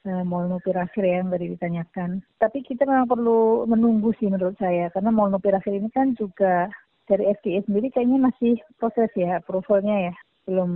uh, 0.10 0.24
molnupiravir 0.26 1.06
ya, 1.06 1.22
yang 1.22 1.30
tadi 1.30 1.46
ditanyakan. 1.54 2.10
Tapi 2.42 2.66
kita 2.66 2.90
memang 2.90 3.06
perlu 3.06 3.70
menunggu 3.70 4.18
sih 4.18 4.34
menurut 4.34 4.58
saya 4.58 4.90
karena 4.90 5.14
molnupiravir 5.14 5.78
ini 5.78 5.94
kan 5.94 6.18
juga 6.18 6.74
dari 7.10 7.30
FDA 7.32 7.64
sendiri 7.66 7.90
kayaknya 7.90 8.32
masih 8.32 8.60
proses 8.78 9.10
ya 9.18 9.42
approvalnya 9.42 10.12
ya 10.12 10.14
belum 10.42 10.72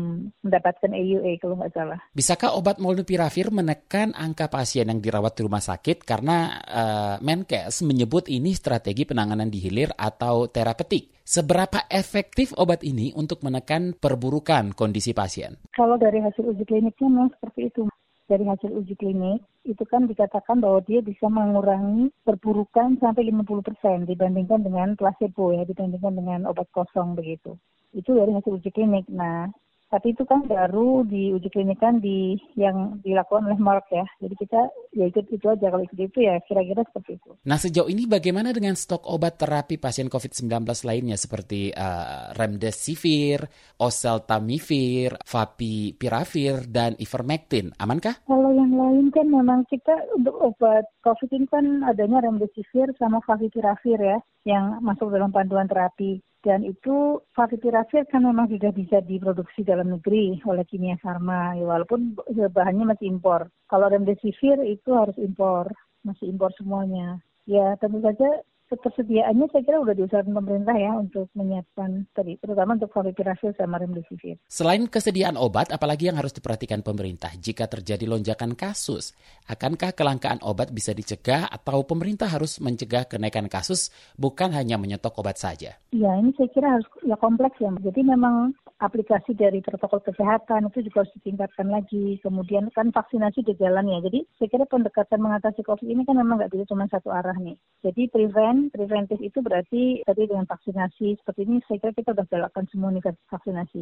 mendapatkan 0.45 0.93
AUA 0.93 1.41
kalau 1.41 1.57
nggak 1.57 1.73
salah. 1.73 1.99
Bisakah 2.13 2.53
obat 2.53 2.77
molnupiravir 2.77 3.49
menekan 3.49 4.13
angka 4.13 4.47
pasien 4.47 4.87
yang 4.87 5.01
dirawat 5.01 5.33
di 5.35 5.41
rumah 5.41 5.63
sakit 5.63 6.05
karena 6.05 6.61
uh, 6.63 7.15
Menkes 7.19 7.81
menyebut 7.81 8.29
ini 8.29 8.53
strategi 8.53 9.03
penanganan 9.09 9.49
di 9.49 9.59
hilir 9.59 9.89
atau 9.97 10.47
terapeutik. 10.47 11.11
Seberapa 11.25 11.89
efektif 11.89 12.53
obat 12.53 12.85
ini 12.85 13.09
untuk 13.17 13.41
menekan 13.41 13.97
perburukan 13.97 14.77
kondisi 14.77 15.17
pasien? 15.17 15.57
Kalau 15.73 15.97
dari 15.97 16.21
hasil 16.21 16.53
uji 16.53 16.61
kliniknya 16.69 17.09
memang 17.09 17.33
seperti 17.33 17.73
itu 17.73 17.89
dari 18.25 18.45
hasil 18.45 18.73
uji 18.73 18.97
klinik 18.97 19.41
itu 19.65 19.81
kan 19.85 20.05
dikatakan 20.05 20.61
bahwa 20.61 20.81
dia 20.85 21.01
bisa 21.01 21.29
mengurangi 21.29 22.13
perburukan 22.25 22.97
sampai 23.01 23.29
50% 23.29 24.09
dibandingkan 24.09 24.61
dengan 24.61 24.93
placebo 24.97 25.53
ya, 25.53 25.65
dibandingkan 25.65 26.13
dengan 26.13 26.39
obat 26.49 26.69
kosong 26.73 27.17
begitu. 27.17 27.57
Itu 27.93 28.17
dari 28.17 28.33
hasil 28.33 28.61
uji 28.61 28.69
klinik. 28.73 29.05
Nah, 29.09 29.49
tapi 29.89 30.17
itu 30.17 30.25
kan 30.25 30.43
baru 30.49 31.05
di 31.05 31.29
uji 31.31 31.49
klinik 31.53 31.77
kan 31.77 32.01
di 32.01 32.35
yang 32.57 32.99
dilakukan 33.05 33.45
oleh 33.45 33.59
Merck 33.61 33.87
ya. 33.93 34.05
Jadi 34.19 34.35
kita 34.35 34.61
ya 34.97 35.05
ikut 35.07 35.25
itu 35.29 35.45
aja 35.45 35.67
kalau 35.69 35.83
ikut 35.85 35.99
itu 35.99 36.17
ya 36.25 36.41
kira-kira 36.43 36.81
seperti 36.89 37.21
itu. 37.21 37.31
Nah 37.45 37.57
sejauh 37.61 37.87
ini 37.87 38.09
bagaimana 38.09 38.49
dengan 38.51 38.73
stok 38.73 39.05
obat 39.05 39.37
terapi 39.37 39.77
pasien 39.77 40.09
COVID-19 40.09 40.65
lainnya 40.83 41.17
seperti 41.19 41.69
uh, 41.71 42.33
remdesivir, 42.33 43.45
oseltamivir, 43.77 45.21
favipiravir, 45.21 46.65
dan 46.65 46.97
ivermectin? 46.97 47.71
Amankah? 47.77 48.25
Kalau 48.25 48.51
yang 48.51 48.73
lain 48.73 49.13
kan 49.13 49.29
memang 49.29 49.63
kita 49.69 49.93
untuk 50.17 50.35
obat 50.41 50.89
COVID 51.05 51.29
ini 51.29 51.47
kan 51.47 51.65
adanya 51.85 52.25
remdesivir 52.25 52.89
sama 52.97 53.21
favipiravir 53.23 54.01
ya 54.01 54.17
yang 54.45 54.81
masuk 54.81 55.09
dalam 55.09 55.33
panduan 55.33 55.65
terapi 55.65 56.21
dan 56.45 56.61
itu 56.61 57.25
favipiravir 57.33 58.05
kan 58.05 58.21
memang 58.21 58.45
sudah 58.53 58.69
bisa 58.69 59.01
diproduksi 59.01 59.65
dalam 59.65 59.89
negeri 59.97 60.37
oleh 60.45 60.61
kimia 60.69 60.93
farma 61.01 61.57
ya, 61.57 61.65
walaupun 61.65 62.13
bahannya 62.53 62.93
masih 62.93 63.09
impor. 63.09 63.49
Kalau 63.65 63.89
remdesivir 63.89 64.61
itu 64.61 64.93
harus 64.93 65.17
impor, 65.17 65.73
masih 66.05 66.29
impor 66.29 66.53
semuanya. 66.53 67.17
Ya 67.49 67.73
tentu 67.81 67.97
saja 68.05 68.45
ketersediaannya 68.69 69.47
saya 69.51 69.63
kira 69.63 69.77
sudah 69.81 69.95
diusahakan 69.95 70.33
pemerintah 70.33 70.75
ya 70.75 70.91
untuk 70.97 71.27
menyiapkan 71.37 72.09
tadi, 72.11 72.37
terutama 72.41 72.77
untuk 72.77 72.91
favipiravir 72.91 73.53
sama 73.53 73.77
remdesivir. 73.81 74.41
Selain 74.49 74.85
kesediaan 74.89 75.37
obat, 75.37 75.69
apalagi 75.69 76.09
yang 76.09 76.17
harus 76.17 76.33
diperhatikan 76.33 76.81
pemerintah 76.81 77.29
jika 77.37 77.69
terjadi 77.69 78.09
lonjakan 78.09 78.57
kasus? 78.57 79.13
Akankah 79.45 79.93
kelangkaan 79.93 80.41
obat 80.41 80.73
bisa 80.73 80.95
dicegah 80.95 81.45
atau 81.49 81.85
pemerintah 81.85 82.29
harus 82.29 82.57
mencegah 82.57 83.05
kenaikan 83.05 83.45
kasus 83.51 83.93
bukan 84.17 84.49
hanya 84.55 84.79
menyetok 84.81 85.21
obat 85.21 85.37
saja? 85.37 85.77
Ya 85.93 86.11
ini 86.17 86.33
saya 86.35 86.49
kira 86.51 86.79
harus 86.79 86.87
ya 87.05 87.15
kompleks 87.19 87.59
ya. 87.61 87.69
Jadi 87.79 88.01
memang 88.01 88.55
aplikasi 88.83 89.31
dari 89.37 89.63
protokol 89.63 90.03
kesehatan 90.03 90.67
itu 90.71 90.87
juga 90.89 91.03
harus 91.03 91.15
ditingkatkan 91.21 91.67
lagi. 91.71 92.19
Kemudian 92.19 92.67
kan 92.75 92.91
vaksinasi 92.91 93.43
di 93.45 93.53
jalan 93.55 93.87
ya. 93.87 93.99
Jadi 94.03 94.27
saya 94.39 94.49
kira 94.51 94.65
pendekatan 94.67 95.19
mengatasi 95.19 95.61
COVID 95.63 95.87
ini 95.87 96.03
kan 96.03 96.19
memang 96.19 96.41
nggak 96.41 96.51
bisa 96.51 96.67
cuma 96.67 96.87
satu 96.91 97.11
arah 97.11 97.35
nih. 97.39 97.55
Jadi 97.83 98.07
prevent, 98.11 98.54
preventif 98.71 99.19
itu 99.21 99.39
berarti 99.39 100.01
tadi 100.05 100.23
dengan 100.27 100.45
vaksinasi 100.49 101.19
seperti 101.21 101.41
ini 101.45 101.63
saya 101.65 101.77
kira 101.81 101.93
kita 101.95 102.11
sudah 102.13 102.27
jalankan 102.31 102.65
semua 102.71 102.89
nih 102.91 103.03
vaksinasi. 103.31 103.81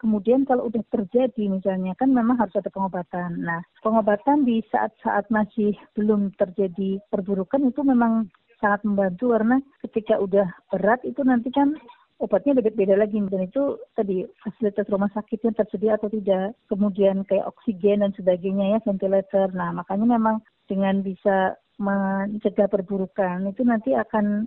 Kemudian 0.00 0.42
kalau 0.48 0.66
udah 0.66 0.82
terjadi 0.90 1.44
misalnya 1.46 1.94
kan 1.94 2.10
memang 2.10 2.38
harus 2.38 2.54
ada 2.58 2.70
pengobatan. 2.72 3.42
Nah 3.42 3.60
pengobatan 3.80 4.42
di 4.42 4.62
saat-saat 4.70 5.30
masih 5.30 5.74
belum 5.94 6.34
terjadi 6.36 6.98
perburukan 7.10 7.70
itu 7.70 7.80
memang 7.86 8.30
sangat 8.62 8.86
membantu 8.86 9.34
karena 9.34 9.58
ketika 9.82 10.14
udah 10.22 10.46
berat 10.70 11.02
itu 11.02 11.26
nanti 11.26 11.50
kan 11.50 11.74
obatnya 12.22 12.54
beda-beda 12.54 12.94
lagi 12.94 13.18
dan 13.26 13.50
itu 13.50 13.82
tadi 13.98 14.22
fasilitas 14.38 14.86
rumah 14.86 15.10
sakitnya 15.10 15.50
tersedia 15.58 15.98
atau 15.98 16.06
tidak 16.06 16.54
kemudian 16.70 17.26
kayak 17.26 17.50
oksigen 17.50 18.06
dan 18.06 18.14
sebagainya 18.14 18.78
ya 18.78 18.86
ventilator 18.86 19.50
nah 19.50 19.74
makanya 19.74 20.14
memang 20.14 20.38
dengan 20.70 21.02
bisa 21.02 21.58
mencegah 21.82 22.70
perburukan 22.70 23.50
itu 23.50 23.66
nanti 23.66 23.90
akan 23.98 24.46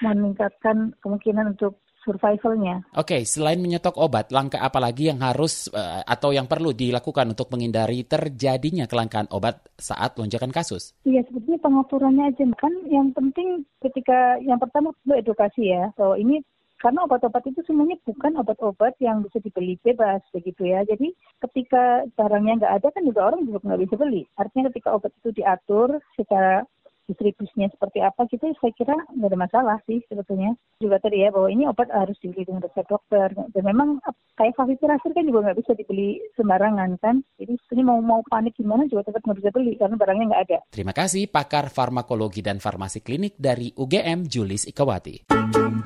meningkatkan 0.00 0.94
kemungkinan 1.02 1.58
untuk 1.58 1.82
survivalnya. 2.06 2.86
Oke, 2.94 3.26
selain 3.26 3.58
menyetok 3.58 3.98
obat, 3.98 4.30
langkah 4.30 4.62
apa 4.62 4.78
lagi 4.78 5.10
yang 5.10 5.18
harus 5.18 5.66
uh, 5.74 6.06
atau 6.06 6.30
yang 6.30 6.46
perlu 6.46 6.70
dilakukan 6.70 7.34
untuk 7.34 7.50
menghindari 7.50 8.06
terjadinya 8.06 8.86
kelangkaan 8.86 9.26
obat 9.34 9.66
saat 9.74 10.14
lonjakan 10.14 10.54
kasus? 10.54 10.94
Iya, 11.02 11.26
sebetulnya 11.26 11.58
pengaturannya 11.58 12.30
aja 12.30 12.46
kan 12.54 12.70
yang 12.86 13.10
penting 13.10 13.66
ketika 13.82 14.38
yang 14.38 14.62
pertama 14.62 14.94
itu 15.02 15.18
edukasi 15.18 15.74
ya 15.74 15.90
bahwa 15.98 16.14
ini 16.14 16.46
karena 16.76 17.08
obat-obat 17.08 17.42
itu 17.48 17.64
semuanya 17.64 17.96
bukan 18.04 18.36
obat-obat 18.36 18.94
yang 19.00 19.24
bisa 19.24 19.40
dibeli 19.40 19.80
bebas 19.80 20.22
begitu 20.30 20.70
ya. 20.70 20.84
Jadi 20.84 21.10
ketika 21.42 22.06
barangnya 22.14 22.62
nggak 22.62 22.74
ada 22.78 22.88
kan 22.92 23.02
juga 23.02 23.20
orang 23.32 23.48
juga 23.48 23.58
nggak 23.64 23.82
bisa 23.88 23.94
beli. 23.96 24.22
Artinya 24.36 24.70
ketika 24.70 24.94
obat 24.94 25.10
itu 25.18 25.34
diatur 25.34 25.98
secara 26.14 26.62
distribusinya 27.06 27.70
seperti 27.70 28.02
apa 28.02 28.26
gitu 28.28 28.50
saya 28.58 28.72
kira 28.74 28.96
nggak 29.14 29.30
ada 29.30 29.38
masalah 29.38 29.76
sih 29.86 30.02
sebetulnya 30.10 30.54
juga 30.82 31.00
tadi 31.00 31.22
ya 31.22 31.30
bahwa 31.32 31.48
ini 31.48 31.64
obat 31.70 31.88
harus 31.90 32.18
dibeli 32.20 32.44
dengan 32.44 32.66
resep 32.66 32.86
dokter 32.86 33.32
dan 33.32 33.62
memang 33.62 34.02
kayak 34.36 34.54
favipiravir 34.58 35.10
kan 35.14 35.24
juga 35.24 35.38
nggak 35.48 35.58
bisa 35.62 35.72
dibeli 35.78 36.20
sembarangan 36.36 36.90
kan 37.00 37.22
jadi 37.38 37.54
ini 37.72 37.82
mau 37.82 37.98
mau 38.02 38.20
panik 38.26 38.54
gimana 38.58 38.84
juga 38.90 39.08
tetap 39.08 39.22
nggak 39.24 39.38
bisa 39.40 39.50
beli 39.54 39.72
karena 39.78 39.96
barangnya 39.96 40.24
nggak 40.32 40.44
ada. 40.50 40.58
Terima 40.70 40.92
kasih 40.92 41.28
pakar 41.30 41.70
farmakologi 41.70 42.40
dan 42.42 42.58
farmasi 42.58 43.00
klinik 43.00 43.38
dari 43.38 43.72
UGM 43.72 44.26
Julis 44.26 44.66
Ikawati. 44.66 45.30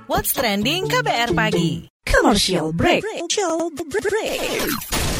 What's 0.08 0.34
trending 0.34 0.90
KBR 0.90 1.36
pagi? 1.36 1.86
Commercial 2.02 2.72
break. 2.74 3.04
Commercial 3.06 3.70
break. 3.76 5.19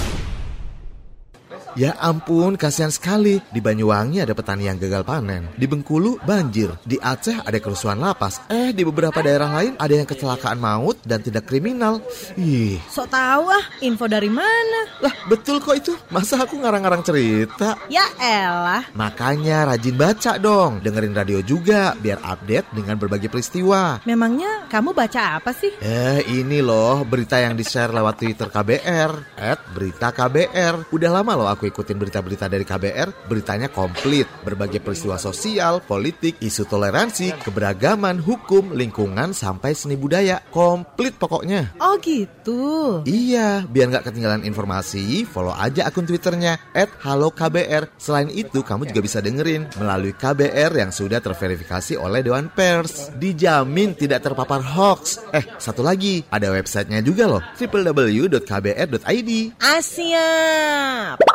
Ya 1.79 1.95
ampun, 1.99 2.55
kasihan 2.59 2.91
sekali. 2.91 3.39
Di 3.51 3.63
Banyuwangi 3.63 4.23
ada 4.23 4.35
petani 4.35 4.67
yang 4.67 4.79
gagal 4.79 5.07
panen. 5.07 5.47
Di 5.55 5.67
Bengkulu 5.67 6.19
banjir. 6.23 6.75
Di 6.83 6.99
Aceh 6.99 7.43
ada 7.43 7.59
kerusuhan 7.59 7.99
lapas. 7.99 8.43
Eh, 8.51 8.75
di 8.75 8.83
beberapa 8.87 9.19
daerah 9.23 9.51
lain 9.51 9.75
ada 9.79 9.95
yang 9.95 10.07
kecelakaan 10.07 10.59
maut 10.59 10.99
dan 11.07 11.23
tidak 11.23 11.47
kriminal. 11.47 12.03
Ih. 12.39 12.79
Sok 12.91 13.11
tahu 13.11 13.51
ah, 13.51 13.65
info 13.83 14.07
dari 14.11 14.31
mana? 14.31 14.81
Lah, 15.03 15.15
betul 15.31 15.63
kok 15.63 15.77
itu. 15.79 15.93
Masa 16.11 16.43
aku 16.43 16.59
ngarang-ngarang 16.59 17.03
cerita? 17.07 17.79
Ya 17.87 18.07
elah. 18.19 18.87
Makanya 18.95 19.71
rajin 19.71 19.95
baca 19.95 20.39
dong. 20.39 20.83
Dengerin 20.83 21.15
radio 21.15 21.39
juga 21.43 21.95
biar 21.99 22.23
update 22.23 22.75
dengan 22.75 22.99
berbagai 22.99 23.31
peristiwa. 23.31 24.03
Memangnya 24.07 24.67
kamu 24.71 24.91
baca 24.95 25.39
apa 25.39 25.55
sih? 25.55 25.71
Eh, 25.83 26.27
ini 26.31 26.63
loh 26.63 27.03
berita 27.07 27.39
yang 27.39 27.55
di-share 27.55 27.95
lewat 27.95 28.19
Twitter 28.19 28.49
KBR. 28.51 29.39
At 29.39 29.61
berita 29.71 30.11
KBR. 30.11 30.91
Udah 30.91 31.11
lama 31.11 31.40
loh 31.47 31.51
aku 31.51 31.61
aku 31.61 31.69
ikutin 31.69 32.01
berita-berita 32.01 32.49
dari 32.49 32.65
KBR, 32.65 33.29
beritanya 33.29 33.69
komplit. 33.69 34.25
Berbagai 34.41 34.81
peristiwa 34.81 35.21
sosial, 35.21 35.85
politik, 35.85 36.41
isu 36.41 36.65
toleransi, 36.65 37.37
keberagaman, 37.45 38.17
hukum, 38.25 38.73
lingkungan, 38.73 39.37
sampai 39.37 39.77
seni 39.77 40.01
budaya. 40.01 40.41
Komplit 40.49 41.21
pokoknya. 41.21 41.77
Oh 41.77 42.01
gitu? 42.01 43.05
Iya, 43.05 43.69
biar 43.69 43.93
nggak 43.93 44.09
ketinggalan 44.09 44.49
informasi, 44.49 45.29
follow 45.29 45.53
aja 45.53 45.85
akun 45.85 46.09
Twitternya 46.09 46.57
at 46.73 46.89
Halo 47.05 47.29
KBR. 47.29 47.93
Selain 48.01 48.33
itu, 48.33 48.65
kamu 48.65 48.89
juga 48.89 49.05
bisa 49.05 49.21
dengerin 49.21 49.69
melalui 49.77 50.17
KBR 50.17 50.81
yang 50.81 50.89
sudah 50.89 51.21
terverifikasi 51.21 52.01
oleh 52.01 52.25
Dewan 52.25 52.49
Pers. 52.49 53.13
Dijamin 53.21 53.93
tidak 53.93 54.25
terpapar 54.25 54.65
hoax. 54.65 55.21
Eh, 55.37 55.45
satu 55.61 55.85
lagi, 55.85 56.25
ada 56.33 56.49
websitenya 56.49 57.05
juga 57.05 57.29
loh, 57.29 57.45
www.kbr.id. 57.61 59.31
Asyap! 59.61 61.30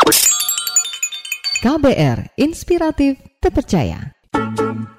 KBR, 1.63 2.35
inspiratif, 2.35 3.15
terpercaya. 3.39 4.11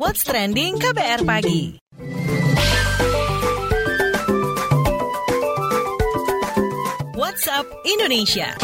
What's 0.01 0.25
trending 0.25 0.81
KBR 0.81 1.21
pagi? 1.23 1.77
WhatsApp 7.13 7.69
Indonesia. 7.85 8.57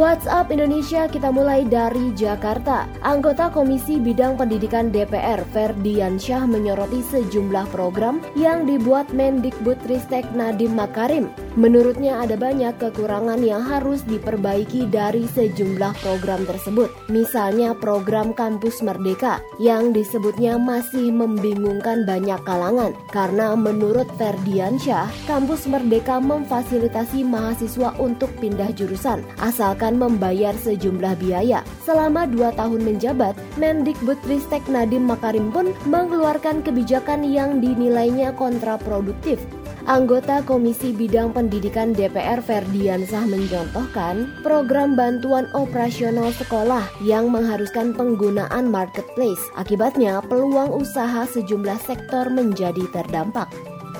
WhatsApp 0.00 0.48
Indonesia 0.48 1.04
kita 1.12 1.28
mulai 1.28 1.68
dari 1.68 2.16
Jakarta. 2.16 2.88
Anggota 3.04 3.52
Komisi 3.52 4.00
Bidang 4.00 4.40
Pendidikan 4.40 4.88
DPR 4.88 5.44
Ferdiansyah 5.52 6.48
menyoroti 6.48 7.04
sejumlah 7.04 7.68
program 7.68 8.24
yang 8.32 8.64
dibuat 8.64 9.12
Mendikbudristek 9.12 10.24
Nadiem 10.32 10.72
Makarim. 10.72 11.28
Menurutnya 11.58 12.22
ada 12.22 12.38
banyak 12.38 12.78
kekurangan 12.78 13.42
yang 13.42 13.62
harus 13.66 14.06
diperbaiki 14.06 14.86
dari 14.86 15.26
sejumlah 15.26 15.98
program 15.98 16.46
tersebut. 16.46 16.94
Misalnya 17.10 17.74
program 17.74 18.30
Kampus 18.30 18.86
Merdeka 18.86 19.42
yang 19.58 19.90
disebutnya 19.90 20.62
masih 20.62 21.10
membingungkan 21.10 22.06
banyak 22.06 22.38
kalangan 22.46 22.94
karena 23.10 23.58
menurut 23.58 24.06
Ferdiansyah, 24.14 25.10
Kampus 25.26 25.66
Merdeka 25.66 26.22
memfasilitasi 26.22 27.26
mahasiswa 27.26 27.98
untuk 27.98 28.30
pindah 28.38 28.70
jurusan 28.70 29.26
asalkan 29.42 29.98
membayar 29.98 30.54
sejumlah 30.54 31.18
biaya. 31.18 31.66
Selama 31.82 32.30
dua 32.30 32.54
tahun 32.54 32.86
menjabat, 32.86 33.34
Mendikbudristek 33.58 34.62
Nadiem 34.70 35.02
Makarim 35.02 35.50
pun 35.50 35.74
mengeluarkan 35.90 36.62
kebijakan 36.62 37.26
yang 37.26 37.58
dinilainya 37.58 38.30
kontraproduktif 38.38 39.42
Anggota 39.90 40.38
Komisi 40.46 40.94
Bidang 40.94 41.34
Pendidikan 41.34 41.90
DPR 41.90 42.38
Ferdiansah 42.38 43.26
mencontohkan 43.26 44.30
program 44.38 44.94
bantuan 44.94 45.50
operasional 45.50 46.30
sekolah 46.30 46.86
yang 47.02 47.26
mengharuskan 47.26 47.90
penggunaan 47.98 48.70
marketplace. 48.70 49.42
Akibatnya, 49.58 50.22
peluang 50.30 50.70
usaha 50.78 51.26
sejumlah 51.26 51.82
sektor 51.82 52.30
menjadi 52.30 52.86
terdampak. 52.94 53.50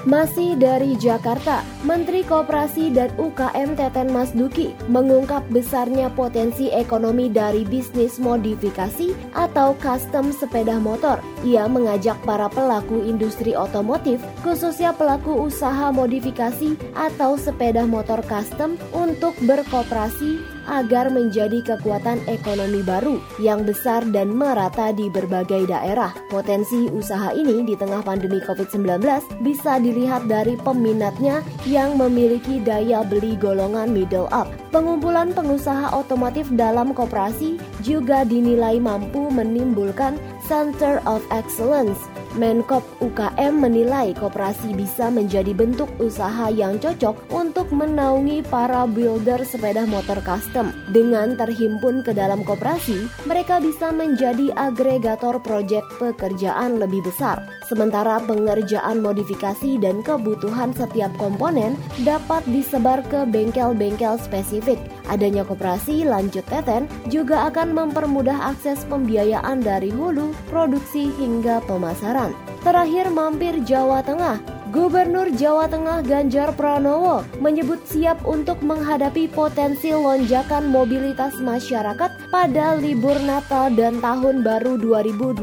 Masih 0.09 0.57
dari 0.57 0.97
Jakarta, 0.97 1.61
Menteri 1.85 2.25
Koperasi 2.25 2.89
dan 2.89 3.13
UKM 3.21 3.77
Teten 3.77 4.09
Mas 4.09 4.33
Duki 4.33 4.73
mengungkap 4.89 5.45
besarnya 5.53 6.09
potensi 6.17 6.73
ekonomi 6.73 7.29
dari 7.29 7.69
bisnis 7.69 8.17
modifikasi 8.17 9.13
atau 9.37 9.77
custom 9.77 10.33
sepeda 10.33 10.81
motor. 10.81 11.21
Ia 11.45 11.69
mengajak 11.69 12.17
para 12.25 12.49
pelaku 12.49 13.05
industri 13.05 13.53
otomotif, 13.53 14.25
khususnya 14.41 14.97
pelaku 14.97 15.37
usaha 15.37 15.93
modifikasi 15.93 16.81
atau 16.97 17.37
sepeda 17.37 17.85
motor 17.85 18.25
custom 18.25 18.81
untuk 18.97 19.37
berkooperasi 19.45 20.60
agar 20.67 21.09
menjadi 21.09 21.63
kekuatan 21.63 22.27
ekonomi 22.27 22.83
baru 22.83 23.23
yang 23.39 23.63
besar 23.63 24.03
dan 24.11 24.35
merata 24.35 24.91
di 24.91 25.07
berbagai 25.07 25.71
daerah. 25.71 26.11
Potensi 26.27 26.91
usaha 26.91 27.31
ini 27.31 27.63
di 27.63 27.79
tengah 27.79 28.03
pandemi 28.03 28.43
COVID-19 28.43 28.99
bisa 29.41 29.79
dilihat 29.79 30.27
dari 30.27 30.59
peminatnya 30.59 31.47
yang 31.65 31.95
memiliki 31.95 32.59
daya 32.61 33.07
beli 33.07 33.39
golongan 33.39 33.95
middle 33.95 34.27
up. 34.35 34.51
Pengumpulan 34.75 35.31
pengusaha 35.31 35.95
otomotif 35.95 36.51
dalam 36.55 36.91
koperasi 36.91 37.63
juga 37.87 38.27
dinilai 38.27 38.83
mampu 38.83 39.31
menimbulkan 39.31 40.19
Center 40.51 40.99
of 41.07 41.23
Excellence 41.31 42.10
Menkop 42.39 42.87
UKM 43.03 43.59
menilai 43.59 44.15
koperasi 44.15 44.71
bisa 44.79 45.11
menjadi 45.11 45.51
bentuk 45.51 45.91
usaha 45.99 46.47
yang 46.47 46.79
cocok 46.79 47.19
untuk 47.35 47.75
menaungi 47.75 48.47
para 48.47 48.87
builder 48.87 49.43
sepeda 49.43 49.83
motor 49.91 50.23
custom. 50.23 50.71
Dengan 50.95 51.35
terhimpun 51.35 52.07
ke 52.07 52.15
dalam 52.15 52.47
koperasi, 52.47 53.11
mereka 53.27 53.59
bisa 53.59 53.91
menjadi 53.91 54.55
agregator 54.55 55.43
proyek 55.43 55.83
pekerjaan 55.99 56.79
lebih 56.79 57.03
besar. 57.03 57.43
Sementara 57.67 58.23
pengerjaan 58.23 59.03
modifikasi 59.03 59.79
dan 59.83 60.03
kebutuhan 60.07 60.71
setiap 60.75 61.11
komponen 61.19 61.75
dapat 62.07 62.47
disebar 62.47 63.03
ke 63.11 63.27
bengkel-bengkel 63.27 64.19
spesifik. 64.23 64.79
Adanya 65.11 65.43
koperasi 65.43 66.07
lanjut 66.07 66.47
teten 66.47 66.87
juga 67.11 67.51
akan 67.51 67.75
mempermudah 67.75 68.55
akses 68.55 68.87
pembiayaan 68.87 69.59
dari 69.63 69.91
hulu, 69.91 70.31
produksi 70.47 71.11
hingga 71.19 71.59
pemasaran. 71.67 72.30
Terakhir 72.61 73.09
mampir 73.09 73.57
Jawa 73.65 74.05
Tengah, 74.05 74.37
Gubernur 74.69 75.33
Jawa 75.33 75.65
Tengah 75.65 76.05
Ganjar 76.05 76.53
Pranowo 76.53 77.25
menyebut 77.41 77.81
siap 77.89 78.21
untuk 78.29 78.61
menghadapi 78.61 79.33
potensi 79.33 79.89
lonjakan 79.97 80.69
mobilitas 80.69 81.41
masyarakat 81.41 82.29
pada 82.29 82.77
libur 82.77 83.17
Natal 83.25 83.73
dan 83.73 83.97
Tahun 84.05 84.45
Baru 84.45 84.77
2022. 84.77 85.41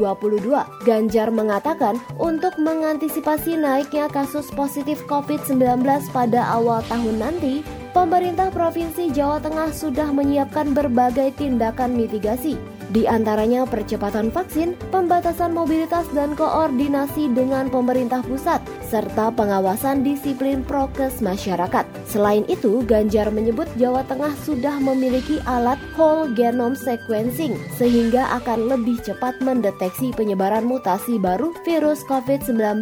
Ganjar 0.86 1.34
mengatakan 1.34 1.98
untuk 2.22 2.54
mengantisipasi 2.54 3.58
naiknya 3.58 4.06
kasus 4.06 4.46
positif 4.54 5.02
COVID-19 5.10 5.82
pada 6.14 6.46
awal 6.54 6.86
tahun 6.86 7.18
nanti, 7.18 7.66
pemerintah 7.90 8.54
Provinsi 8.54 9.10
Jawa 9.10 9.42
Tengah 9.42 9.74
sudah 9.74 10.06
menyiapkan 10.14 10.70
berbagai 10.70 11.34
tindakan 11.34 11.98
mitigasi 11.98 12.77
di 12.88 13.04
antaranya 13.04 13.68
percepatan 13.68 14.32
vaksin, 14.32 14.72
pembatasan 14.88 15.52
mobilitas 15.52 16.08
dan 16.16 16.32
koordinasi 16.32 17.28
dengan 17.36 17.68
pemerintah 17.68 18.24
pusat, 18.24 18.57
serta 18.88 19.28
pengawasan 19.30 20.00
disiplin 20.00 20.64
prokes 20.64 21.20
masyarakat. 21.20 21.84
Selain 22.08 22.42
itu, 22.48 22.80
Ganjar 22.88 23.28
menyebut 23.28 23.68
Jawa 23.76 24.00
Tengah 24.08 24.32
sudah 24.42 24.80
memiliki 24.80 25.36
alat 25.44 25.76
whole 25.92 26.32
genome 26.32 26.72
sequencing 26.72 27.54
sehingga 27.76 28.32
akan 28.40 28.72
lebih 28.72 28.96
cepat 29.04 29.36
mendeteksi 29.44 30.10
penyebaran 30.16 30.64
mutasi 30.64 31.20
baru 31.20 31.52
virus 31.68 32.00
COVID-19. 32.08 32.80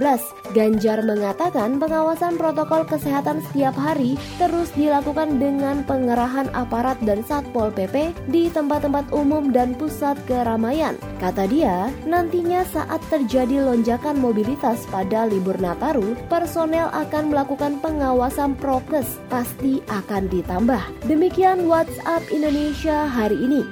Ganjar 0.55 1.03
mengatakan 1.03 1.83
pengawasan 1.83 2.39
protokol 2.39 2.87
kesehatan 2.87 3.43
setiap 3.51 3.75
hari 3.75 4.15
terus 4.39 4.71
dilakukan 4.79 5.43
dengan 5.43 5.83
pengerahan 5.83 6.47
aparat 6.55 6.97
dan 7.03 7.27
Satpol 7.27 7.75
PP 7.75 8.15
di 8.31 8.47
tempat-tempat 8.47 9.11
umum 9.11 9.51
dan 9.51 9.75
pusat 9.75 10.15
keramaian. 10.31 10.95
Kata 11.19 11.51
dia, 11.51 11.91
nantinya 12.07 12.63
saat 12.71 13.03
terjadi 13.11 13.67
lonjakan 13.67 14.23
mobilitas 14.23 14.87
pada 14.93 15.27
libur 15.27 15.59
Nataru, 15.97 16.13
personel 16.29 16.93
akan 16.93 17.33
melakukan 17.33 17.81
pengawasan 17.81 18.53
prokes 18.61 19.17
pasti 19.33 19.81
akan 19.89 20.29
ditambah. 20.29 21.09
Demikian 21.09 21.65
WhatsApp 21.65 22.21
Indonesia 22.29 23.09
hari 23.09 23.41
ini. 23.41 23.65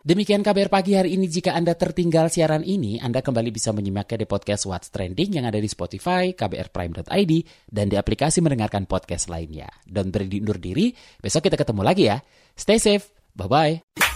Demikian 0.00 0.40
kabar 0.40 0.72
pagi 0.72 0.96
hari 0.96 1.20
ini. 1.20 1.28
Jika 1.28 1.52
Anda 1.52 1.76
tertinggal 1.76 2.32
siaran 2.32 2.64
ini, 2.64 2.96
Anda 2.96 3.20
kembali 3.20 3.52
bisa 3.52 3.76
menyimaknya 3.76 4.24
di 4.24 4.26
podcast 4.30 4.64
What's 4.64 4.88
Trending 4.88 5.36
yang 5.36 5.44
ada 5.44 5.60
di 5.60 5.68
Spotify, 5.68 6.32
kbrprime.id, 6.32 7.32
dan 7.68 7.92
di 7.92 8.00
aplikasi 8.00 8.40
mendengarkan 8.40 8.88
podcast 8.88 9.28
lainnya. 9.28 9.68
Dan 9.84 10.08
beri 10.08 10.40
undur 10.40 10.56
diri, 10.56 10.96
besok 11.20 11.52
kita 11.52 11.60
ketemu 11.60 11.84
lagi 11.84 12.08
ya. 12.08 12.24
Stay 12.56 12.80
safe, 12.80 13.04
bye-bye. 13.36 14.15